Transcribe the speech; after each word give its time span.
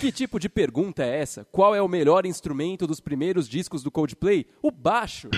Que 0.00 0.12
tipo 0.12 0.38
de 0.38 0.48
pergunta 0.48 1.04
é 1.04 1.18
essa? 1.18 1.44
Qual 1.50 1.74
é 1.74 1.82
o 1.82 1.88
melhor 1.88 2.24
instrumento 2.24 2.86
dos 2.86 3.00
primeiros 3.00 3.48
discos 3.48 3.82
do 3.82 3.90
Coldplay? 3.90 4.46
O 4.62 4.70
baixo. 4.70 5.28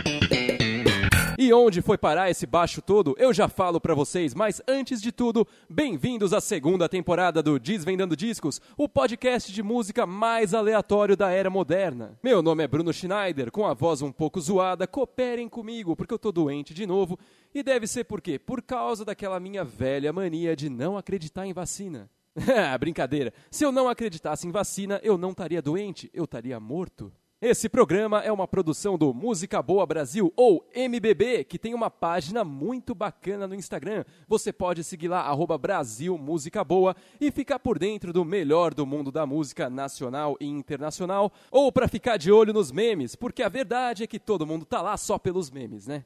E 1.38 1.51
onde 1.51 1.80
foi 1.80 1.96
parar 1.96 2.29
esse 2.29 2.45
baixo 2.45 2.83
todo, 2.83 3.15
eu 3.19 3.33
já 3.33 3.49
falo 3.49 3.81
para 3.81 3.95
vocês, 3.95 4.35
mas 4.35 4.61
antes 4.69 5.01
de 5.01 5.11
tudo, 5.11 5.49
bem-vindos 5.71 6.35
à 6.35 6.43
segunda 6.43 6.91
temporada 6.91 7.43
do 7.43 7.59
Desvendando 7.59 8.15
Discos, 8.15 8.61
o 8.77 8.86
podcast 8.86 9.50
de 9.50 9.62
música 9.62 10.04
mais 10.04 10.52
aleatório 10.52 11.16
da 11.16 11.30
era 11.30 11.48
moderna. 11.48 12.18
Meu 12.22 12.42
nome 12.42 12.62
é 12.62 12.68
Bruno 12.68 12.92
Schneider, 12.92 13.50
com 13.50 13.64
a 13.64 13.72
voz 13.72 14.02
um 14.02 14.12
pouco 14.12 14.38
zoada, 14.38 14.86
cooperem 14.86 15.48
comigo, 15.48 15.96
porque 15.96 16.12
eu 16.12 16.18
tô 16.18 16.30
doente 16.30 16.74
de 16.74 16.84
novo, 16.84 17.18
e 17.54 17.62
deve 17.62 17.86
ser 17.86 18.04
por 18.04 18.20
quê? 18.20 18.38
Por 18.38 18.61
causa 18.61 19.06
daquela 19.06 19.40
minha 19.40 19.64
velha 19.64 20.12
mania 20.12 20.54
de 20.54 20.68
não 20.68 20.98
acreditar 20.98 21.46
em 21.46 21.54
vacina. 21.54 22.11
Brincadeira. 22.79 23.33
Se 23.51 23.65
eu 23.65 23.73
não 23.73 23.89
acreditasse 23.89 24.47
em 24.47 24.51
vacina, 24.51 25.01
eu 25.02 25.19
não 25.19 25.30
estaria 25.30 25.61
doente, 25.61 26.11
eu 26.12 26.25
estaria 26.25 26.59
morto. 26.61 27.12
Esse 27.43 27.71
programa 27.71 28.21
é 28.21 28.30
uma 28.30 28.47
produção 28.47 28.98
do 28.98 29.15
Música 29.15 29.62
Boa 29.62 29.87
Brasil, 29.87 30.30
ou 30.37 30.62
MBB, 30.74 31.45
que 31.45 31.59
tem 31.59 31.73
uma 31.73 31.91
página 31.91 32.45
muito 32.45 32.95
bacana 32.95 33.47
no 33.47 33.55
Instagram. 33.55 34.05
Você 34.29 34.52
pode 34.52 34.85
seguir 34.85 35.09
lá, 35.09 35.23
arroba 35.23 35.57
Brasil 35.57 36.19
Música 36.19 36.62
Boa, 36.62 36.95
e 37.19 37.30
ficar 37.30 37.59
por 37.59 37.79
dentro 37.79 38.12
do 38.12 38.27
melhor 38.27 38.74
do 38.74 38.85
mundo 38.85 39.10
da 39.10 39.24
música 39.24 39.71
nacional 39.71 40.37
e 40.38 40.45
internacional, 40.45 41.33
ou 41.51 41.73
para 41.73 41.88
ficar 41.88 42.19
de 42.19 42.30
olho 42.30 42.52
nos 42.52 42.71
memes, 42.71 43.16
porque 43.16 43.43
a 43.43 43.49
verdade 43.49 44.02
é 44.02 44.07
que 44.07 44.19
todo 44.19 44.47
mundo 44.47 44.66
tá 44.66 44.83
lá 44.83 44.99
só 44.99 45.19
pelos 45.19 45.51
memes, 45.51 45.87
né? 45.87 46.05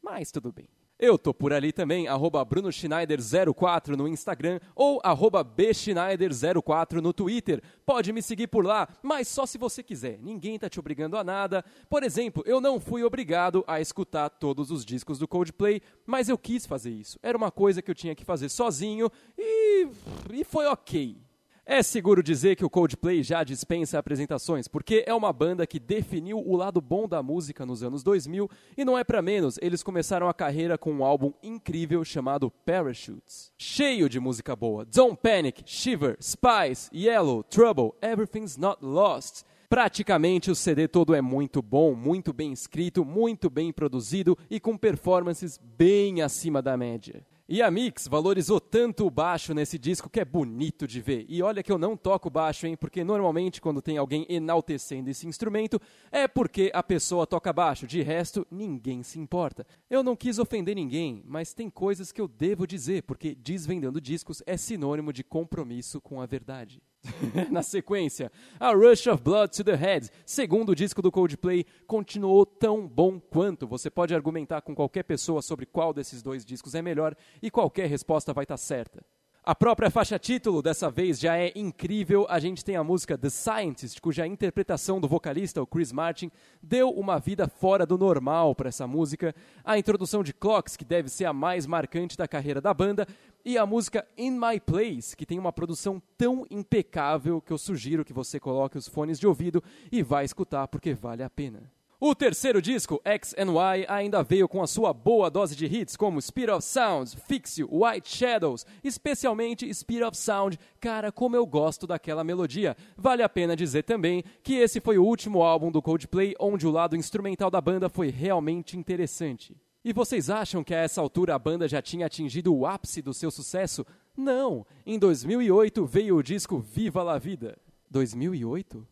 Mas 0.00 0.30
tudo 0.30 0.52
bem. 0.52 0.68
Eu 1.04 1.18
tô 1.18 1.34
por 1.34 1.52
ali 1.52 1.72
também, 1.72 2.06
arroba 2.06 2.46
BrunoSchneider04 2.46 3.96
no 3.96 4.06
Instagram 4.06 4.60
ou 4.72 5.00
arroba 5.02 5.44
BSchneider04 5.44 7.00
no 7.00 7.12
Twitter. 7.12 7.60
Pode 7.84 8.12
me 8.12 8.22
seguir 8.22 8.46
por 8.46 8.64
lá, 8.64 8.88
mas 9.02 9.26
só 9.26 9.44
se 9.44 9.58
você 9.58 9.82
quiser. 9.82 10.20
Ninguém 10.20 10.56
tá 10.60 10.70
te 10.70 10.78
obrigando 10.78 11.16
a 11.16 11.24
nada. 11.24 11.64
Por 11.90 12.04
exemplo, 12.04 12.44
eu 12.46 12.60
não 12.60 12.78
fui 12.78 13.02
obrigado 13.02 13.64
a 13.66 13.80
escutar 13.80 14.30
todos 14.30 14.70
os 14.70 14.84
discos 14.84 15.18
do 15.18 15.26
Coldplay, 15.26 15.82
mas 16.06 16.28
eu 16.28 16.38
quis 16.38 16.66
fazer 16.66 16.92
isso. 16.92 17.18
Era 17.20 17.36
uma 17.36 17.50
coisa 17.50 17.82
que 17.82 17.90
eu 17.90 17.96
tinha 17.96 18.14
que 18.14 18.24
fazer 18.24 18.48
sozinho 18.48 19.10
e, 19.36 19.88
e 20.30 20.44
foi 20.44 20.66
ok. 20.66 21.20
É 21.64 21.80
seguro 21.80 22.24
dizer 22.24 22.56
que 22.56 22.64
o 22.64 22.70
Coldplay 22.70 23.22
já 23.22 23.44
dispensa 23.44 23.96
apresentações, 23.96 24.66
porque 24.66 25.04
é 25.06 25.14
uma 25.14 25.32
banda 25.32 25.64
que 25.64 25.78
definiu 25.78 26.38
o 26.38 26.56
lado 26.56 26.80
bom 26.80 27.06
da 27.06 27.22
música 27.22 27.64
nos 27.64 27.84
anos 27.84 28.02
2000 28.02 28.50
e 28.76 28.84
não 28.84 28.98
é 28.98 29.04
para 29.04 29.22
menos, 29.22 29.60
eles 29.62 29.80
começaram 29.80 30.28
a 30.28 30.34
carreira 30.34 30.76
com 30.76 30.92
um 30.92 31.04
álbum 31.04 31.32
incrível 31.40 32.04
chamado 32.04 32.50
Parachutes. 32.50 33.52
Cheio 33.56 34.08
de 34.08 34.18
música 34.18 34.56
boa. 34.56 34.84
Don't 34.84 35.16
Panic, 35.22 35.62
Shiver, 35.64 36.16
Spice, 36.20 36.90
Yellow, 36.92 37.44
Trouble, 37.44 37.92
Everything's 38.02 38.56
Not 38.56 38.84
Lost. 38.84 39.44
Praticamente 39.68 40.50
o 40.50 40.56
CD 40.56 40.88
todo 40.88 41.14
é 41.14 41.22
muito 41.22 41.62
bom, 41.62 41.94
muito 41.94 42.32
bem 42.32 42.52
escrito, 42.52 43.04
muito 43.04 43.48
bem 43.48 43.72
produzido 43.72 44.36
e 44.50 44.58
com 44.58 44.76
performances 44.76 45.60
bem 45.62 46.22
acima 46.22 46.60
da 46.60 46.76
média. 46.76 47.24
E 47.54 47.60
a 47.60 47.70
Mix 47.70 48.08
valorizou 48.08 48.58
tanto 48.58 49.06
o 49.06 49.10
baixo 49.10 49.52
nesse 49.52 49.78
disco 49.78 50.08
que 50.08 50.18
é 50.18 50.24
bonito 50.24 50.88
de 50.88 51.02
ver. 51.02 51.26
E 51.28 51.42
olha 51.42 51.62
que 51.62 51.70
eu 51.70 51.76
não 51.76 51.98
toco 51.98 52.30
baixo, 52.30 52.66
hein? 52.66 52.78
Porque 52.78 53.04
normalmente 53.04 53.60
quando 53.60 53.82
tem 53.82 53.98
alguém 53.98 54.24
enaltecendo 54.26 55.10
esse 55.10 55.28
instrumento 55.28 55.78
é 56.10 56.26
porque 56.26 56.70
a 56.72 56.82
pessoa 56.82 57.26
toca 57.26 57.52
baixo. 57.52 57.86
De 57.86 58.00
resto, 58.00 58.46
ninguém 58.50 59.02
se 59.02 59.20
importa. 59.20 59.66
Eu 59.90 60.02
não 60.02 60.16
quis 60.16 60.38
ofender 60.38 60.74
ninguém, 60.74 61.22
mas 61.26 61.52
tem 61.52 61.68
coisas 61.68 62.10
que 62.10 62.22
eu 62.22 62.26
devo 62.26 62.66
dizer, 62.66 63.02
porque 63.02 63.34
desvendando 63.34 64.00
discos 64.00 64.42
é 64.46 64.56
sinônimo 64.56 65.12
de 65.12 65.22
compromisso 65.22 66.00
com 66.00 66.22
a 66.22 66.24
verdade. 66.24 66.80
Na 67.50 67.62
sequência, 67.62 68.30
A 68.60 68.72
Rush 68.72 69.06
of 69.08 69.22
Blood 69.22 69.56
to 69.56 69.64
the 69.64 69.74
Head, 69.74 70.08
segundo 70.24 70.74
disco 70.74 71.02
do 71.02 71.10
Coldplay, 71.10 71.64
continuou 71.86 72.46
tão 72.46 72.86
bom 72.86 73.18
quanto. 73.18 73.66
Você 73.66 73.90
pode 73.90 74.14
argumentar 74.14 74.62
com 74.62 74.74
qualquer 74.74 75.02
pessoa 75.02 75.42
sobre 75.42 75.66
qual 75.66 75.92
desses 75.92 76.22
dois 76.22 76.44
discos 76.44 76.74
é 76.74 76.82
melhor 76.82 77.16
e 77.42 77.50
qualquer 77.50 77.88
resposta 77.88 78.32
vai 78.32 78.44
estar 78.44 78.56
certa. 78.56 79.04
A 79.44 79.56
própria 79.56 79.90
faixa 79.90 80.20
título 80.20 80.62
dessa 80.62 80.88
vez 80.88 81.18
já 81.18 81.36
é 81.36 81.50
incrível. 81.56 82.24
A 82.28 82.38
gente 82.38 82.64
tem 82.64 82.76
a 82.76 82.84
música 82.84 83.18
The 83.18 83.28
Scientist, 83.28 84.00
cuja 84.00 84.24
interpretação 84.24 85.00
do 85.00 85.08
vocalista, 85.08 85.60
o 85.60 85.66
Chris 85.66 85.90
Martin, 85.90 86.30
deu 86.62 86.90
uma 86.90 87.18
vida 87.18 87.48
fora 87.48 87.84
do 87.84 87.98
normal 87.98 88.54
para 88.54 88.68
essa 88.68 88.86
música. 88.86 89.34
A 89.64 89.76
introdução 89.76 90.22
de 90.22 90.32
Clocks, 90.32 90.76
que 90.76 90.84
deve 90.84 91.08
ser 91.08 91.24
a 91.24 91.32
mais 91.32 91.66
marcante 91.66 92.16
da 92.16 92.28
carreira 92.28 92.60
da 92.60 92.72
banda, 92.72 93.04
e 93.44 93.58
a 93.58 93.66
música 93.66 94.06
In 94.16 94.38
My 94.38 94.60
Place, 94.60 95.16
que 95.16 95.26
tem 95.26 95.40
uma 95.40 95.52
produção 95.52 96.00
tão 96.16 96.46
impecável 96.48 97.40
que 97.40 97.52
eu 97.52 97.58
sugiro 97.58 98.04
que 98.04 98.12
você 98.12 98.38
coloque 98.38 98.78
os 98.78 98.86
fones 98.86 99.18
de 99.18 99.26
ouvido 99.26 99.60
e 99.90 100.04
vá 100.04 100.22
escutar 100.22 100.68
porque 100.68 100.94
vale 100.94 101.24
a 101.24 101.28
pena. 101.28 101.68
O 102.04 102.16
terceiro 102.16 102.60
disco, 102.60 103.00
X 103.04 103.32
Y, 103.32 103.86
ainda 103.86 104.24
veio 104.24 104.48
com 104.48 104.60
a 104.60 104.66
sua 104.66 104.92
boa 104.92 105.30
dose 105.30 105.54
de 105.54 105.66
hits 105.66 105.96
como 105.96 106.20
Speed 106.20 106.48
of 106.48 106.64
Sounds, 106.64 107.14
Fix 107.14 107.58
You, 107.58 107.68
White 107.70 108.10
Shadows, 108.10 108.66
especialmente 108.82 109.72
Speed 109.72 110.02
of 110.02 110.16
Sound. 110.16 110.58
Cara, 110.80 111.12
como 111.12 111.36
eu 111.36 111.46
gosto 111.46 111.86
daquela 111.86 112.24
melodia. 112.24 112.76
Vale 112.96 113.22
a 113.22 113.28
pena 113.28 113.54
dizer 113.54 113.84
também 113.84 114.24
que 114.42 114.54
esse 114.54 114.80
foi 114.80 114.98
o 114.98 115.04
último 115.04 115.44
álbum 115.44 115.70
do 115.70 115.80
Coldplay 115.80 116.34
onde 116.40 116.66
o 116.66 116.72
lado 116.72 116.96
instrumental 116.96 117.52
da 117.52 117.60
banda 117.60 117.88
foi 117.88 118.10
realmente 118.10 118.76
interessante. 118.76 119.56
E 119.84 119.92
vocês 119.92 120.28
acham 120.28 120.64
que 120.64 120.74
a 120.74 120.78
essa 120.78 121.00
altura 121.00 121.36
a 121.36 121.38
banda 121.38 121.68
já 121.68 121.80
tinha 121.80 122.06
atingido 122.06 122.52
o 122.52 122.66
ápice 122.66 123.00
do 123.00 123.14
seu 123.14 123.30
sucesso? 123.30 123.86
Não! 124.16 124.66
Em 124.84 124.98
2008 124.98 125.86
veio 125.86 126.16
o 126.16 126.22
disco 126.22 126.58
Viva 126.58 127.00
la 127.04 127.16
Vida. 127.16 127.56
2008? 127.88 128.91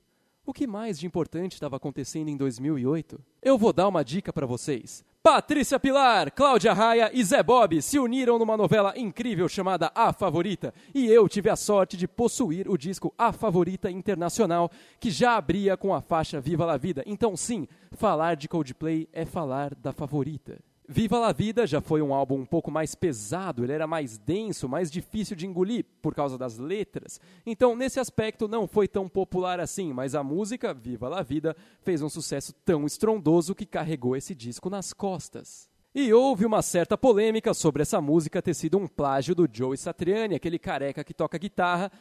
O 0.51 0.53
que 0.53 0.67
mais 0.67 0.99
de 0.99 1.07
importante 1.07 1.53
estava 1.53 1.77
acontecendo 1.77 2.29
em 2.29 2.37
2008? 2.37 3.21
Eu 3.41 3.57
vou 3.57 3.73
dar 3.73 3.87
uma 3.87 4.03
dica 4.03 4.33
para 4.33 4.49
vocês. 4.49 5.05
Patrícia 5.23 5.79
Pilar, 5.79 6.33
Cláudia 6.33 6.73
Raia 6.73 7.09
e 7.15 7.23
Zé 7.23 7.41
Bob 7.41 7.81
se 7.81 8.01
uniram 8.01 8.37
numa 8.37 8.57
novela 8.57 8.93
incrível 8.97 9.49
chamada 9.49 9.93
A 9.95 10.13
Favorita, 10.13 10.75
e 10.93 11.07
eu 11.07 11.29
tive 11.29 11.49
a 11.49 11.55
sorte 11.55 11.97
de 11.97 12.09
possuir 12.09 12.69
o 12.69 12.77
disco 12.77 13.15
A 13.17 13.33
Favorita 13.33 13.89
Internacional, 13.93 14.73
que 14.99 15.09
já 15.09 15.37
abria 15.37 15.77
com 15.77 15.95
a 15.95 16.01
faixa 16.01 16.41
Viva 16.41 16.67
la 16.67 16.77
Vida. 16.77 17.05
Então, 17.07 17.37
sim, 17.37 17.69
falar 17.93 18.35
de 18.35 18.49
Coldplay 18.49 19.09
é 19.13 19.25
falar 19.25 19.73
da 19.77 19.93
favorita. 19.93 20.59
Viva 20.93 21.21
la 21.21 21.31
Vida 21.31 21.69
já 21.69 21.81
foi 21.81 22.03
um 22.03 22.13
álbum 22.13 22.41
um 22.41 22.45
pouco 22.45 22.69
mais 22.69 22.97
pesado, 22.97 23.63
ele 23.63 23.73
era 23.73 23.87
mais 23.87 24.19
denso, 24.19 24.69
mais 24.69 24.91
difícil 24.91 25.37
de 25.37 25.47
engolir 25.47 25.87
por 26.03 26.17
causa 26.17 26.37
das 26.37 26.59
letras. 26.59 27.21
Então, 27.47 27.77
nesse 27.77 28.01
aspecto, 28.01 28.49
não 28.49 28.67
foi 28.67 28.89
tão 28.89 29.09
popular 29.09 29.61
assim, 29.61 29.93
mas 29.93 30.17
a 30.17 30.25
música 30.25 30.75
Viva 30.75 31.09
la 31.09 31.23
Vida 31.23 31.57
fez 31.83 32.03
um 32.03 32.09
sucesso 32.09 32.53
tão 32.65 32.87
estrondoso 32.87 33.55
que 33.55 33.65
carregou 33.65 34.17
esse 34.17 34.35
disco 34.35 34.69
nas 34.69 34.93
costas. 34.93 35.71
E 35.95 36.13
houve 36.13 36.45
uma 36.45 36.61
certa 36.61 36.99
polêmica 36.99 37.55
sobre 37.55 37.83
essa 37.83 38.01
música 38.01 38.43
ter 38.43 38.55
sido 38.55 38.77
um 38.77 38.89
plágio 38.89 39.33
do 39.33 39.49
Joe 39.49 39.77
Satriani, 39.77 40.35
aquele 40.35 40.59
careca 40.59 41.05
que 41.05 41.15
toca 41.15 41.39
guitarra, 41.39 41.93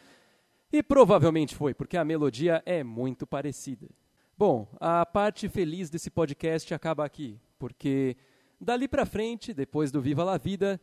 e 0.74 0.82
provavelmente 0.82 1.54
foi, 1.54 1.76
porque 1.76 1.96
a 1.96 2.04
melodia 2.04 2.64
é 2.66 2.84
muito 2.84 3.28
parecida. 3.28 3.88
Bom, 4.36 4.68
a 4.80 5.06
parte 5.06 5.48
feliz 5.48 5.92
desse 5.92 6.10
podcast 6.10 6.74
acaba 6.74 7.06
aqui, 7.06 7.40
porque 7.60 8.18
Dali 8.62 8.90
para 8.90 9.06
frente, 9.06 9.54
depois 9.54 9.90
do 9.90 10.02
Viva 10.02 10.22
la 10.22 10.38
Vida, 10.38 10.82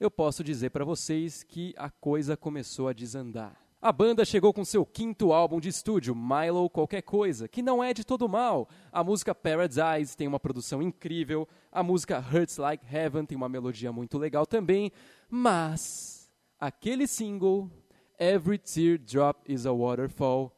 eu 0.00 0.10
posso 0.10 0.42
dizer 0.42 0.70
para 0.70 0.82
vocês 0.82 1.42
que 1.42 1.74
a 1.76 1.90
coisa 1.90 2.38
começou 2.38 2.88
a 2.88 2.94
desandar. 2.94 3.54
A 3.82 3.92
banda 3.92 4.24
chegou 4.24 4.50
com 4.52 4.64
seu 4.64 4.84
quinto 4.86 5.30
álbum 5.30 5.60
de 5.60 5.68
estúdio, 5.68 6.14
Milo 6.14 6.70
Qualquer 6.70 7.02
Coisa, 7.02 7.46
que 7.46 7.60
não 7.60 7.84
é 7.84 7.92
de 7.92 8.02
todo 8.02 8.28
mal. 8.28 8.66
A 8.90 9.04
música 9.04 9.34
Paradise 9.34 10.16
tem 10.16 10.26
uma 10.26 10.40
produção 10.40 10.82
incrível, 10.82 11.46
a 11.70 11.82
música 11.82 12.18
Hurts 12.18 12.56
Like 12.56 12.84
Heaven 12.90 13.26
tem 13.26 13.36
uma 13.36 13.48
melodia 13.48 13.92
muito 13.92 14.16
legal 14.16 14.46
também, 14.46 14.90
mas 15.28 16.30
aquele 16.58 17.06
single, 17.06 17.70
Every 18.18 18.58
Teardrop 18.58 19.46
is 19.46 19.66
a 19.66 19.72
Waterfall, 19.72 20.50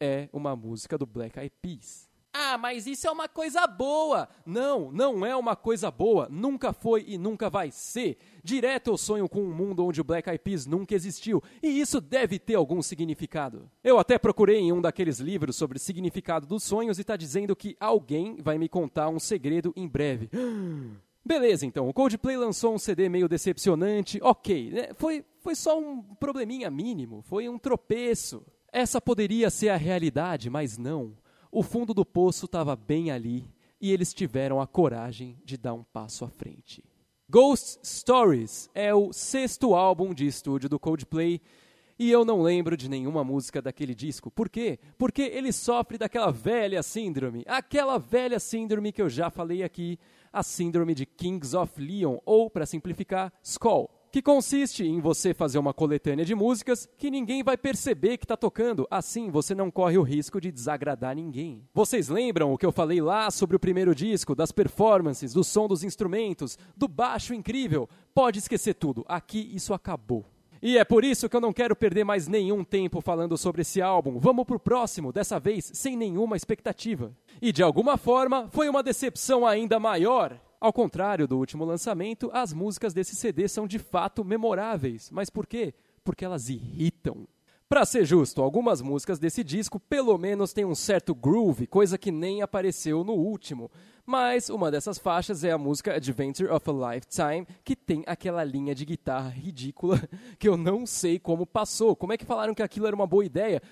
é 0.00 0.28
uma 0.32 0.54
música 0.54 0.96
do 0.96 1.04
Black 1.04 1.38
Eyed 1.38 1.52
Peas. 1.60 2.07
Ah, 2.50 2.56
mas 2.56 2.86
isso 2.86 3.06
é 3.06 3.10
uma 3.10 3.28
coisa 3.28 3.66
boa. 3.66 4.26
Não, 4.46 4.90
não 4.90 5.26
é 5.26 5.36
uma 5.36 5.54
coisa 5.54 5.90
boa. 5.90 6.28
Nunca 6.30 6.72
foi 6.72 7.04
e 7.06 7.18
nunca 7.18 7.50
vai 7.50 7.70
ser. 7.70 8.16
Direto 8.42 8.88
eu 8.88 8.96
sonho 8.96 9.28
com 9.28 9.42
um 9.42 9.52
mundo 9.52 9.84
onde 9.84 10.00
o 10.00 10.04
Black 10.04 10.30
Eyed 10.30 10.42
Peas 10.42 10.64
nunca 10.64 10.94
existiu. 10.94 11.42
E 11.62 11.78
isso 11.78 12.00
deve 12.00 12.38
ter 12.38 12.54
algum 12.54 12.80
significado. 12.80 13.70
Eu 13.84 13.98
até 13.98 14.18
procurei 14.18 14.60
em 14.60 14.72
um 14.72 14.80
daqueles 14.80 15.18
livros 15.18 15.56
sobre 15.56 15.78
significado 15.78 16.46
dos 16.46 16.62
sonhos 16.62 16.96
e 16.96 17.02
está 17.02 17.16
dizendo 17.18 17.54
que 17.54 17.76
alguém 17.78 18.36
vai 18.40 18.56
me 18.56 18.66
contar 18.66 19.10
um 19.10 19.20
segredo 19.20 19.74
em 19.76 19.86
breve. 19.86 20.30
Beleza, 21.22 21.66
então. 21.66 21.86
O 21.86 21.92
Coldplay 21.92 22.38
lançou 22.38 22.72
um 22.72 22.78
CD 22.78 23.10
meio 23.10 23.28
decepcionante. 23.28 24.18
Ok, 24.22 24.70
né? 24.70 24.88
foi, 24.94 25.22
foi 25.40 25.54
só 25.54 25.78
um 25.78 26.02
probleminha 26.02 26.70
mínimo. 26.70 27.20
Foi 27.20 27.46
um 27.46 27.58
tropeço. 27.58 28.42
Essa 28.72 29.02
poderia 29.02 29.50
ser 29.50 29.68
a 29.68 29.76
realidade, 29.76 30.48
mas 30.48 30.78
não. 30.78 31.14
O 31.50 31.62
fundo 31.62 31.94
do 31.94 32.04
poço 32.04 32.44
estava 32.44 32.76
bem 32.76 33.10
ali 33.10 33.48
e 33.80 33.92
eles 33.92 34.12
tiveram 34.12 34.60
a 34.60 34.66
coragem 34.66 35.40
de 35.44 35.56
dar 35.56 35.72
um 35.74 35.82
passo 35.82 36.24
à 36.24 36.28
frente. 36.28 36.84
Ghost 37.28 37.78
Stories 37.86 38.70
é 38.74 38.94
o 38.94 39.12
sexto 39.12 39.74
álbum 39.74 40.12
de 40.12 40.26
estúdio 40.26 40.68
do 40.68 40.78
Coldplay 40.78 41.40
E 41.98 42.10
eu 42.10 42.24
não 42.24 42.42
lembro 42.42 42.76
de 42.76 42.88
nenhuma 42.88 43.24
música 43.24 43.60
daquele 43.60 43.94
disco. 43.94 44.30
Por 44.30 44.48
quê? 44.48 44.78
Porque 44.96 45.22
ele 45.22 45.52
sofre 45.52 45.98
daquela 45.98 46.30
velha 46.30 46.82
síndrome. 46.82 47.44
Aquela 47.46 47.98
velha 47.98 48.38
síndrome 48.38 48.92
que 48.92 49.02
eu 49.02 49.08
já 49.08 49.30
falei 49.30 49.62
aqui, 49.62 49.98
a 50.32 50.42
síndrome 50.42 50.94
de 50.94 51.04
Kings 51.04 51.56
of 51.56 51.80
Leon, 51.80 52.18
ou, 52.24 52.48
para 52.48 52.66
simplificar, 52.66 53.32
Skull 53.42 53.97
que 54.10 54.22
consiste 54.22 54.84
em 54.84 55.00
você 55.00 55.34
fazer 55.34 55.58
uma 55.58 55.74
coletânea 55.74 56.24
de 56.24 56.34
músicas 56.34 56.88
que 56.96 57.10
ninguém 57.10 57.42
vai 57.42 57.56
perceber 57.56 58.16
que 58.16 58.24
está 58.24 58.36
tocando, 58.36 58.86
assim 58.90 59.30
você 59.30 59.54
não 59.54 59.70
corre 59.70 59.98
o 59.98 60.02
risco 60.02 60.40
de 60.40 60.50
desagradar 60.50 61.14
ninguém. 61.14 61.62
Vocês 61.74 62.08
lembram 62.08 62.52
o 62.52 62.58
que 62.58 62.64
eu 62.64 62.72
falei 62.72 63.00
lá 63.00 63.30
sobre 63.30 63.56
o 63.56 63.60
primeiro 63.60 63.94
disco, 63.94 64.34
das 64.34 64.52
performances, 64.52 65.32
do 65.32 65.44
som 65.44 65.68
dos 65.68 65.84
instrumentos, 65.84 66.58
do 66.76 66.88
baixo 66.88 67.34
incrível? 67.34 67.88
Pode 68.14 68.38
esquecer 68.38 68.74
tudo, 68.74 69.04
aqui 69.08 69.50
isso 69.54 69.74
acabou. 69.74 70.24
E 70.60 70.76
é 70.76 70.84
por 70.84 71.04
isso 71.04 71.28
que 71.28 71.36
eu 71.36 71.40
não 71.40 71.52
quero 71.52 71.76
perder 71.76 72.04
mais 72.04 72.26
nenhum 72.26 72.64
tempo 72.64 73.00
falando 73.00 73.38
sobre 73.38 73.62
esse 73.62 73.80
álbum. 73.80 74.18
Vamos 74.18 74.44
pro 74.44 74.58
próximo, 74.58 75.12
dessa 75.12 75.38
vez 75.38 75.70
sem 75.72 75.96
nenhuma 75.96 76.36
expectativa. 76.36 77.12
E 77.40 77.52
de 77.52 77.62
alguma 77.62 77.96
forma, 77.96 78.48
foi 78.50 78.68
uma 78.68 78.82
decepção 78.82 79.46
ainda 79.46 79.78
maior. 79.78 80.40
Ao 80.60 80.72
contrário 80.72 81.28
do 81.28 81.38
último 81.38 81.64
lançamento, 81.64 82.30
as 82.32 82.52
músicas 82.52 82.92
desse 82.92 83.14
CD 83.14 83.46
são 83.46 83.66
de 83.66 83.78
fato 83.78 84.24
memoráveis. 84.24 85.08
Mas 85.10 85.30
por 85.30 85.46
quê? 85.46 85.72
Porque 86.02 86.24
elas 86.24 86.48
irritam. 86.48 87.28
Para 87.68 87.84
ser 87.84 88.04
justo, 88.04 88.42
algumas 88.42 88.80
músicas 88.80 89.18
desse 89.18 89.44
disco 89.44 89.78
pelo 89.78 90.16
menos 90.16 90.54
têm 90.54 90.64
um 90.64 90.74
certo 90.74 91.14
groove, 91.14 91.66
coisa 91.66 91.98
que 91.98 92.10
nem 92.10 92.40
apareceu 92.40 93.04
no 93.04 93.12
último. 93.12 93.70
Mas 94.06 94.48
uma 94.48 94.70
dessas 94.70 94.98
faixas 94.98 95.44
é 95.44 95.52
a 95.52 95.58
música 95.58 95.94
Adventure 95.94 96.50
of 96.50 96.64
a 96.68 96.94
Lifetime, 96.94 97.46
que 97.62 97.76
tem 97.76 98.02
aquela 98.06 98.42
linha 98.42 98.74
de 98.74 98.86
guitarra 98.86 99.28
ridícula 99.28 100.00
que 100.40 100.48
eu 100.48 100.56
não 100.56 100.86
sei 100.86 101.18
como 101.18 101.46
passou. 101.46 101.94
Como 101.94 102.12
é 102.12 102.16
que 102.16 102.24
falaram 102.24 102.54
que 102.54 102.62
aquilo 102.62 102.86
era 102.86 102.96
uma 102.96 103.06
boa 103.06 103.24
ideia? 103.24 103.62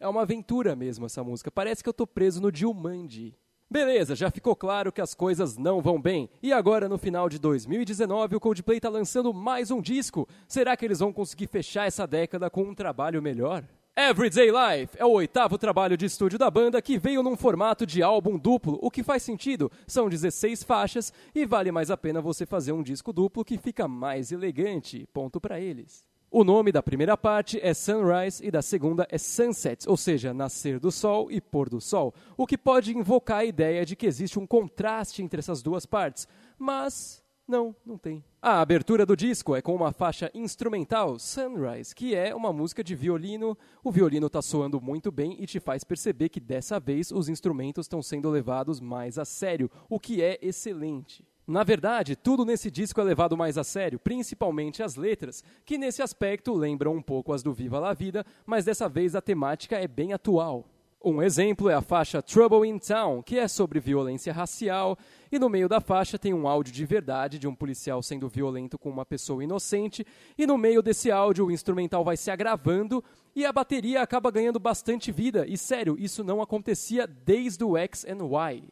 É 0.00 0.08
uma 0.08 0.22
aventura 0.22 0.74
mesmo 0.74 1.06
essa 1.06 1.22
música. 1.22 1.48
Parece 1.48 1.82
que 1.82 1.88
eu 1.88 1.94
tô 1.94 2.08
preso 2.08 2.42
no 2.42 2.52
Jumanji. 2.52 3.34
Beleza, 3.70 4.14
já 4.14 4.30
ficou 4.30 4.54
claro 4.54 4.92
que 4.92 5.00
as 5.00 5.14
coisas 5.14 5.56
não 5.56 5.80
vão 5.80 6.00
bem. 6.00 6.28
E 6.42 6.52
agora, 6.52 6.88
no 6.88 6.98
final 6.98 7.28
de 7.28 7.38
2019, 7.38 8.36
o 8.36 8.40
Coldplay 8.40 8.76
está 8.78 8.88
lançando 8.88 9.32
mais 9.32 9.70
um 9.70 9.80
disco. 9.80 10.28
Será 10.46 10.76
que 10.76 10.84
eles 10.84 11.00
vão 11.00 11.12
conseguir 11.12 11.48
fechar 11.48 11.86
essa 11.86 12.06
década 12.06 12.50
com 12.50 12.62
um 12.62 12.74
trabalho 12.74 13.22
melhor? 13.22 13.64
Everyday 13.96 14.50
Life 14.50 14.96
é 14.98 15.04
o 15.04 15.12
oitavo 15.12 15.56
trabalho 15.56 15.96
de 15.96 16.06
estúdio 16.06 16.36
da 16.36 16.50
banda 16.50 16.82
que 16.82 16.98
veio 16.98 17.22
num 17.22 17.36
formato 17.36 17.86
de 17.86 18.02
álbum 18.02 18.36
duplo, 18.36 18.76
o 18.82 18.90
que 18.90 19.04
faz 19.04 19.22
sentido. 19.22 19.70
São 19.86 20.08
16 20.08 20.64
faixas 20.64 21.12
e 21.34 21.46
vale 21.46 21.70
mais 21.70 21.92
a 21.92 21.96
pena 21.96 22.20
você 22.20 22.44
fazer 22.44 22.72
um 22.72 22.82
disco 22.82 23.12
duplo 23.12 23.44
que 23.44 23.56
fica 23.56 23.86
mais 23.86 24.32
elegante. 24.32 25.08
Ponto 25.12 25.40
para 25.40 25.60
eles. 25.60 26.04
O 26.36 26.42
nome 26.42 26.72
da 26.72 26.82
primeira 26.82 27.16
parte 27.16 27.60
é 27.62 27.72
Sunrise 27.72 28.44
e 28.44 28.50
da 28.50 28.60
segunda 28.60 29.06
é 29.08 29.16
Sunset, 29.16 29.88
ou 29.88 29.96
seja, 29.96 30.34
nascer 30.34 30.80
do 30.80 30.90
sol 30.90 31.30
e 31.30 31.40
pôr 31.40 31.68
do 31.68 31.80
sol, 31.80 32.12
o 32.36 32.44
que 32.44 32.58
pode 32.58 32.92
invocar 32.92 33.38
a 33.38 33.44
ideia 33.44 33.86
de 33.86 33.94
que 33.94 34.04
existe 34.04 34.36
um 34.36 34.44
contraste 34.44 35.22
entre 35.22 35.38
essas 35.38 35.62
duas 35.62 35.86
partes, 35.86 36.26
mas 36.58 37.22
não, 37.46 37.72
não 37.86 37.96
tem. 37.96 38.24
A 38.42 38.60
abertura 38.60 39.06
do 39.06 39.16
disco 39.16 39.54
é 39.54 39.62
com 39.62 39.76
uma 39.76 39.92
faixa 39.92 40.28
instrumental, 40.34 41.20
Sunrise, 41.20 41.94
que 41.94 42.16
é 42.16 42.34
uma 42.34 42.52
música 42.52 42.82
de 42.82 42.96
violino. 42.96 43.56
O 43.84 43.92
violino 43.92 44.26
está 44.26 44.42
soando 44.42 44.80
muito 44.80 45.12
bem 45.12 45.36
e 45.38 45.46
te 45.46 45.60
faz 45.60 45.84
perceber 45.84 46.30
que 46.30 46.40
dessa 46.40 46.80
vez 46.80 47.12
os 47.12 47.28
instrumentos 47.28 47.84
estão 47.84 48.02
sendo 48.02 48.28
levados 48.28 48.80
mais 48.80 49.20
a 49.20 49.24
sério, 49.24 49.70
o 49.88 50.00
que 50.00 50.20
é 50.20 50.36
excelente. 50.42 51.24
Na 51.46 51.62
verdade, 51.62 52.16
tudo 52.16 52.42
nesse 52.42 52.70
disco 52.70 52.98
é 53.02 53.04
levado 53.04 53.36
mais 53.36 53.58
a 53.58 53.64
sério, 53.64 53.98
principalmente 53.98 54.82
as 54.82 54.96
letras, 54.96 55.44
que 55.66 55.76
nesse 55.76 56.00
aspecto 56.00 56.54
lembram 56.54 56.94
um 56.94 57.02
pouco 57.02 57.34
as 57.34 57.42
do 57.42 57.52
Viva 57.52 57.78
la 57.78 57.92
Vida, 57.92 58.24
mas 58.46 58.64
dessa 58.64 58.88
vez 58.88 59.14
a 59.14 59.20
temática 59.20 59.76
é 59.76 59.86
bem 59.86 60.14
atual. 60.14 60.64
Um 61.04 61.20
exemplo 61.20 61.68
é 61.68 61.74
a 61.74 61.82
faixa 61.82 62.22
Trouble 62.22 62.66
in 62.66 62.78
Town, 62.78 63.22
que 63.22 63.38
é 63.38 63.46
sobre 63.46 63.78
violência 63.78 64.32
racial, 64.32 64.96
e 65.30 65.38
no 65.38 65.50
meio 65.50 65.68
da 65.68 65.82
faixa 65.82 66.18
tem 66.18 66.32
um 66.32 66.48
áudio 66.48 66.72
de 66.72 66.86
verdade 66.86 67.38
de 67.38 67.46
um 67.46 67.54
policial 67.54 68.02
sendo 68.02 68.26
violento 68.26 68.78
com 68.78 68.88
uma 68.88 69.04
pessoa 69.04 69.44
inocente, 69.44 70.06
e 70.38 70.46
no 70.46 70.56
meio 70.56 70.80
desse 70.80 71.10
áudio 71.10 71.44
o 71.44 71.50
instrumental 71.50 72.02
vai 72.02 72.16
se 72.16 72.30
agravando 72.30 73.04
e 73.36 73.44
a 73.44 73.52
bateria 73.52 74.00
acaba 74.00 74.30
ganhando 74.30 74.58
bastante 74.58 75.12
vida, 75.12 75.44
e 75.46 75.58
sério, 75.58 75.94
isso 75.98 76.24
não 76.24 76.40
acontecia 76.40 77.06
desde 77.06 77.62
o 77.62 77.76
X 77.76 78.06
and 78.06 78.24
Y. 78.24 78.64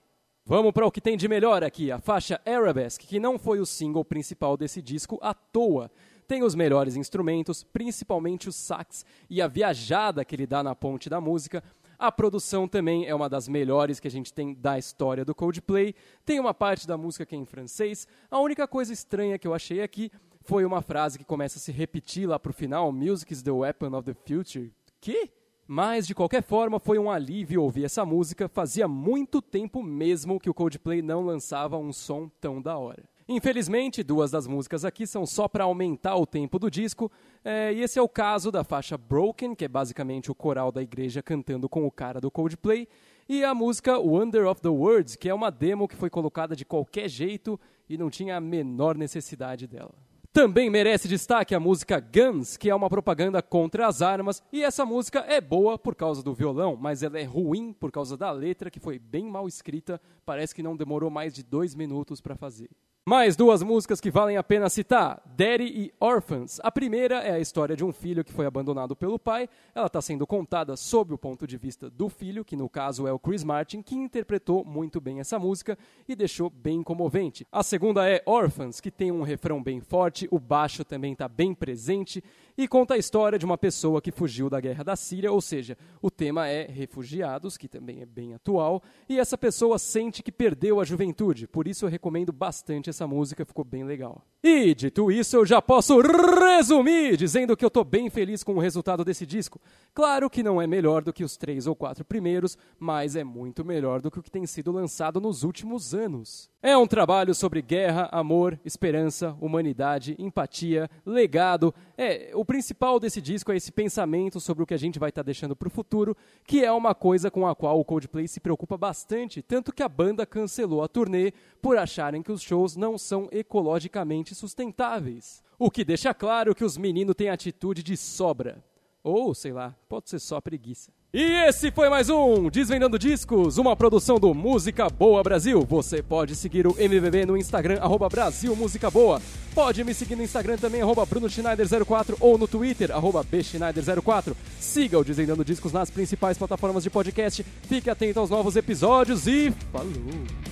Vamos 0.44 0.72
para 0.72 0.84
o 0.84 0.90
que 0.90 1.00
tem 1.00 1.16
de 1.16 1.28
melhor 1.28 1.62
aqui, 1.62 1.92
a 1.92 2.00
faixa 2.00 2.40
Arabesque, 2.44 3.06
que 3.06 3.20
não 3.20 3.38
foi 3.38 3.60
o 3.60 3.66
single 3.66 4.04
principal 4.04 4.56
desse 4.56 4.82
disco 4.82 5.16
à 5.22 5.32
toa. 5.32 5.88
Tem 6.26 6.42
os 6.42 6.56
melhores 6.56 6.96
instrumentos, 6.96 7.62
principalmente 7.62 8.48
o 8.48 8.52
sax 8.52 9.06
e 9.30 9.40
a 9.40 9.46
viajada 9.46 10.24
que 10.24 10.34
ele 10.34 10.44
dá 10.44 10.60
na 10.60 10.74
ponte 10.74 11.08
da 11.08 11.20
música. 11.20 11.62
A 11.96 12.10
produção 12.10 12.66
também 12.66 13.06
é 13.06 13.14
uma 13.14 13.28
das 13.28 13.46
melhores 13.46 14.00
que 14.00 14.08
a 14.08 14.10
gente 14.10 14.32
tem 14.32 14.52
da 14.52 14.76
história 14.76 15.24
do 15.24 15.32
Coldplay. 15.32 15.94
Tem 16.26 16.40
uma 16.40 16.52
parte 16.52 16.88
da 16.88 16.98
música 16.98 17.24
que 17.24 17.36
é 17.36 17.38
em 17.38 17.46
francês. 17.46 18.08
A 18.28 18.40
única 18.40 18.66
coisa 18.66 18.92
estranha 18.92 19.38
que 19.38 19.46
eu 19.46 19.54
achei 19.54 19.80
aqui 19.80 20.10
foi 20.40 20.64
uma 20.64 20.82
frase 20.82 21.20
que 21.20 21.24
começa 21.24 21.58
a 21.58 21.62
se 21.62 21.70
repetir 21.70 22.28
lá 22.28 22.40
pro 22.40 22.52
final: 22.52 22.90
Music 22.90 23.32
is 23.32 23.42
the 23.42 23.52
weapon 23.52 23.96
of 23.96 24.12
the 24.12 24.14
future. 24.26 24.72
Que? 25.00 25.30
Mas, 25.66 26.06
de 26.06 26.14
qualquer 26.14 26.42
forma, 26.42 26.80
foi 26.80 26.98
um 26.98 27.10
alívio 27.10 27.62
ouvir 27.62 27.84
essa 27.84 28.04
música. 28.04 28.48
Fazia 28.48 28.88
muito 28.88 29.40
tempo 29.40 29.82
mesmo 29.82 30.40
que 30.40 30.50
o 30.50 30.54
Coldplay 30.54 31.02
não 31.02 31.24
lançava 31.24 31.78
um 31.78 31.92
som 31.92 32.30
tão 32.40 32.60
da 32.60 32.76
hora. 32.76 33.04
Infelizmente, 33.28 34.02
duas 34.02 34.30
das 34.30 34.46
músicas 34.46 34.84
aqui 34.84 35.06
são 35.06 35.24
só 35.24 35.46
para 35.46 35.64
aumentar 35.64 36.16
o 36.16 36.26
tempo 36.26 36.58
do 36.58 36.70
disco, 36.70 37.10
é, 37.44 37.72
e 37.72 37.80
esse 37.80 37.98
é 37.98 38.02
o 38.02 38.08
caso 38.08 38.50
da 38.50 38.64
faixa 38.64 38.98
Broken, 38.98 39.54
que 39.54 39.64
é 39.64 39.68
basicamente 39.68 40.30
o 40.30 40.34
coral 40.34 40.72
da 40.72 40.82
igreja 40.82 41.22
cantando 41.22 41.68
com 41.68 41.86
o 41.86 41.90
cara 41.90 42.20
do 42.20 42.30
Coldplay, 42.30 42.88
e 43.28 43.44
a 43.44 43.54
música 43.54 43.98
Wonder 43.98 44.46
of 44.46 44.60
the 44.60 44.68
Words, 44.68 45.16
que 45.16 45.28
é 45.28 45.34
uma 45.34 45.50
demo 45.50 45.86
que 45.86 45.96
foi 45.96 46.10
colocada 46.10 46.56
de 46.56 46.64
qualquer 46.64 47.08
jeito 47.08 47.58
e 47.88 47.96
não 47.96 48.10
tinha 48.10 48.36
a 48.36 48.40
menor 48.40 48.96
necessidade 48.96 49.66
dela. 49.66 49.94
Também 50.32 50.70
merece 50.70 51.08
destaque 51.08 51.54
a 51.54 51.60
música 51.60 52.00
Guns, 52.00 52.56
que 52.56 52.70
é 52.70 52.74
uma 52.74 52.88
propaganda 52.88 53.42
contra 53.42 53.86
as 53.86 54.00
armas, 54.00 54.42
e 54.50 54.62
essa 54.62 54.82
música 54.82 55.18
é 55.28 55.42
boa 55.42 55.78
por 55.78 55.94
causa 55.94 56.22
do 56.22 56.32
violão, 56.32 56.74
mas 56.74 57.02
ela 57.02 57.18
é 57.18 57.22
ruim 57.22 57.70
por 57.70 57.92
causa 57.92 58.16
da 58.16 58.30
letra, 58.30 58.70
que 58.70 58.80
foi 58.80 58.98
bem 58.98 59.26
mal 59.26 59.46
escrita, 59.46 60.00
parece 60.24 60.54
que 60.54 60.62
não 60.62 60.74
demorou 60.74 61.10
mais 61.10 61.34
de 61.34 61.42
dois 61.42 61.74
minutos 61.74 62.18
para 62.18 62.34
fazer. 62.34 62.70
Mais 63.04 63.34
duas 63.34 63.64
músicas 63.64 64.00
que 64.00 64.12
valem 64.12 64.36
a 64.36 64.44
pena 64.44 64.70
citar: 64.70 65.20
Daddy 65.26 65.64
e 65.64 65.92
Orphans. 65.98 66.60
A 66.62 66.70
primeira 66.70 67.16
é 67.16 67.32
a 67.32 67.40
história 67.40 67.74
de 67.74 67.84
um 67.84 67.92
filho 67.92 68.22
que 68.22 68.32
foi 68.32 68.46
abandonado 68.46 68.94
pelo 68.94 69.18
pai. 69.18 69.48
Ela 69.74 69.88
está 69.88 70.00
sendo 70.00 70.24
contada 70.24 70.76
sob 70.76 71.12
o 71.12 71.18
ponto 71.18 71.44
de 71.44 71.56
vista 71.56 71.90
do 71.90 72.08
filho, 72.08 72.44
que 72.44 72.54
no 72.54 72.68
caso 72.68 73.04
é 73.04 73.12
o 73.12 73.18
Chris 73.18 73.42
Martin, 73.42 73.82
que 73.82 73.96
interpretou 73.96 74.64
muito 74.64 75.00
bem 75.00 75.18
essa 75.18 75.36
música 75.36 75.76
e 76.06 76.14
deixou 76.14 76.48
bem 76.48 76.80
comovente. 76.80 77.44
A 77.50 77.64
segunda 77.64 78.08
é 78.08 78.22
Orphans, 78.24 78.80
que 78.80 78.88
tem 78.92 79.10
um 79.10 79.22
refrão 79.22 79.60
bem 79.60 79.80
forte, 79.80 80.28
o 80.30 80.38
baixo 80.38 80.84
também 80.84 81.12
está 81.12 81.26
bem 81.26 81.52
presente 81.56 82.22
e 82.56 82.68
conta 82.68 82.94
a 82.94 82.98
história 82.98 83.38
de 83.38 83.44
uma 83.44 83.58
pessoa 83.58 84.00
que 84.00 84.12
fugiu 84.12 84.48
da 84.50 84.60
guerra 84.60 84.84
da 84.84 84.96
Síria, 84.96 85.32
ou 85.32 85.40
seja, 85.40 85.76
o 86.00 86.10
tema 86.10 86.48
é 86.48 86.66
refugiados, 86.66 87.56
que 87.56 87.68
também 87.68 88.00
é 88.00 88.06
bem 88.06 88.34
atual, 88.34 88.82
e 89.08 89.18
essa 89.18 89.38
pessoa 89.38 89.78
sente 89.78 90.22
que 90.22 90.32
perdeu 90.32 90.80
a 90.80 90.84
juventude, 90.84 91.46
por 91.46 91.66
isso 91.66 91.84
eu 91.84 91.88
recomendo 91.88 92.32
bastante 92.32 92.90
essa 92.90 93.06
música, 93.06 93.44
ficou 93.44 93.64
bem 93.64 93.84
legal. 93.84 94.22
E 94.42 94.74
dito 94.74 95.10
isso, 95.10 95.36
eu 95.36 95.46
já 95.46 95.62
posso 95.62 96.00
resumir 96.00 97.16
dizendo 97.16 97.56
que 97.56 97.64
eu 97.64 97.68
estou 97.68 97.84
bem 97.84 98.10
feliz 98.10 98.42
com 98.42 98.54
o 98.54 98.60
resultado 98.60 99.04
desse 99.04 99.24
disco. 99.24 99.60
Claro 99.94 100.28
que 100.28 100.42
não 100.42 100.60
é 100.60 100.66
melhor 100.66 101.02
do 101.02 101.12
que 101.12 101.24
os 101.24 101.36
três 101.36 101.66
ou 101.66 101.76
quatro 101.76 102.04
primeiros, 102.04 102.58
mas 102.78 103.16
é 103.16 103.24
muito 103.24 103.64
melhor 103.64 104.00
do 104.00 104.10
que 104.10 104.18
o 104.18 104.22
que 104.22 104.30
tem 104.30 104.46
sido 104.46 104.72
lançado 104.72 105.20
nos 105.20 105.44
últimos 105.44 105.94
anos. 105.94 106.51
É 106.64 106.76
um 106.76 106.86
trabalho 106.86 107.34
sobre 107.34 107.60
guerra, 107.60 108.08
amor, 108.12 108.56
esperança, 108.64 109.36
humanidade, 109.40 110.14
empatia, 110.16 110.88
legado. 111.04 111.74
É, 111.98 112.30
o 112.34 112.44
principal 112.44 113.00
desse 113.00 113.20
disco 113.20 113.50
é 113.50 113.56
esse 113.56 113.72
pensamento 113.72 114.38
sobre 114.38 114.62
o 114.62 114.66
que 114.66 114.72
a 114.72 114.78
gente 114.78 114.96
vai 114.96 115.08
estar 115.08 115.24
tá 115.24 115.26
deixando 115.26 115.56
para 115.56 115.66
o 115.66 115.70
futuro, 115.72 116.16
que 116.46 116.64
é 116.64 116.70
uma 116.70 116.94
coisa 116.94 117.32
com 117.32 117.48
a 117.48 117.56
qual 117.56 117.80
o 117.80 117.84
Coldplay 117.84 118.28
se 118.28 118.38
preocupa 118.38 118.78
bastante, 118.78 119.42
tanto 119.42 119.72
que 119.72 119.82
a 119.82 119.88
banda 119.88 120.24
cancelou 120.24 120.84
a 120.84 120.88
turnê 120.88 121.32
por 121.60 121.76
acharem 121.76 122.22
que 122.22 122.30
os 122.30 122.40
shows 122.40 122.76
não 122.76 122.96
são 122.96 123.28
ecologicamente 123.32 124.32
sustentáveis. 124.32 125.42
O 125.58 125.68
que 125.68 125.84
deixa 125.84 126.14
claro 126.14 126.54
que 126.54 126.64
os 126.64 126.76
meninos 126.76 127.16
têm 127.16 127.28
atitude 127.28 127.82
de 127.82 127.96
sobra. 127.96 128.62
Ou, 129.04 129.34
sei 129.34 129.52
lá, 129.52 129.74
pode 129.88 130.08
ser 130.08 130.20
só 130.20 130.40
preguiça. 130.40 130.92
E 131.12 131.22
esse 131.46 131.70
foi 131.70 131.90
mais 131.90 132.08
um 132.08 132.48
Desvendando 132.48 132.98
Discos, 132.98 133.58
uma 133.58 133.76
produção 133.76 134.18
do 134.18 134.32
Música 134.32 134.88
Boa 134.88 135.22
Brasil. 135.22 135.60
Você 135.68 136.02
pode 136.02 136.34
seguir 136.34 136.66
o 136.66 136.74
MVB 136.78 137.26
no 137.26 137.36
Instagram, 137.36 137.78
arroba 137.82 138.08
Brasil 138.08 138.56
Música 138.56 138.90
Boa. 138.90 139.20
Pode 139.54 139.84
me 139.84 139.92
seguir 139.92 140.16
no 140.16 140.22
Instagram 140.22 140.56
também, 140.56 140.80
arroba 140.80 141.06
BrunoSchneider04 141.06 142.16
ou 142.18 142.38
no 142.38 142.48
Twitter, 142.48 142.90
arroba 142.92 143.22
BSchneider04. 143.24 144.34
Siga 144.58 144.98
o 144.98 145.04
Desvendando 145.04 145.44
Discos 145.44 145.72
nas 145.72 145.90
principais 145.90 146.38
plataformas 146.38 146.82
de 146.82 146.88
podcast. 146.88 147.44
Fique 147.68 147.90
atento 147.90 148.20
aos 148.20 148.30
novos 148.30 148.56
episódios 148.56 149.26
e 149.26 149.50
falou! 149.70 150.51